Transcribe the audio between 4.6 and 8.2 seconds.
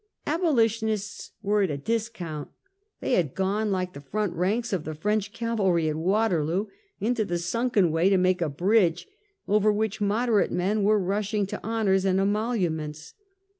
of the French cavalry at "Waterloo, into the sunken way, to